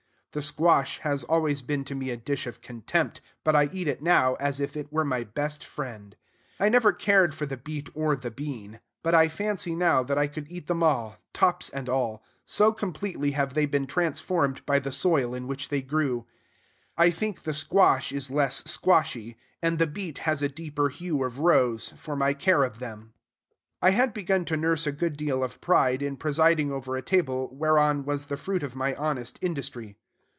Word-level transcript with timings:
The 0.33 0.41
squash 0.41 0.99
has 0.99 1.25
always 1.25 1.61
been 1.61 1.83
to 1.83 1.93
me 1.93 2.09
a 2.09 2.15
dish 2.15 2.47
of 2.47 2.61
contempt; 2.61 3.19
but 3.43 3.53
I 3.53 3.65
eat 3.73 3.89
it 3.89 4.01
now 4.01 4.35
as 4.35 4.61
if 4.61 4.77
it 4.77 4.89
were 4.89 5.03
my 5.03 5.25
best 5.25 5.65
friend. 5.65 6.15
I 6.57 6.69
never 6.69 6.93
cared 6.93 7.35
for 7.35 7.45
the 7.45 7.57
beet 7.57 7.89
or 7.93 8.15
the 8.15 8.31
bean; 8.31 8.79
but 9.03 9.13
I 9.13 9.27
fancy 9.27 9.75
now 9.75 10.03
that 10.03 10.17
I 10.17 10.27
could 10.27 10.49
eat 10.49 10.67
them 10.67 10.81
all, 10.83 11.17
tops 11.33 11.69
and 11.69 11.89
all, 11.89 12.23
so 12.45 12.71
completely 12.71 13.31
have 13.31 13.55
they 13.55 13.65
been 13.65 13.85
transformed 13.85 14.65
by 14.65 14.79
the 14.79 14.93
soil 14.93 15.35
in 15.35 15.47
which 15.47 15.67
they 15.67 15.81
grew. 15.81 16.25
I 16.97 17.09
think 17.09 17.41
the 17.41 17.53
squash 17.53 18.13
is 18.13 18.31
less 18.31 18.63
squashy, 18.63 19.35
and 19.61 19.79
the 19.79 19.85
beet 19.87 20.19
has 20.19 20.41
a 20.41 20.47
deeper 20.47 20.87
hue 20.87 21.25
of 21.25 21.39
rose, 21.39 21.89
for 21.97 22.15
my 22.15 22.33
care 22.33 22.63
of 22.63 22.79
them. 22.79 23.11
I 23.81 23.89
had 23.89 24.13
begun 24.13 24.45
to 24.45 24.55
nurse 24.55 24.87
a 24.87 24.93
good 24.93 25.17
deal 25.17 25.43
of 25.43 25.59
pride 25.59 26.01
in 26.01 26.15
presiding 26.15 26.71
over 26.71 26.95
a 26.95 27.01
table 27.01 27.49
whereon 27.51 28.05
was 28.05 28.27
the 28.27 28.37
fruit 28.37 28.63
of 28.63 28.77
my 28.77 28.95
honest 28.95 29.37
industry. 29.41 29.97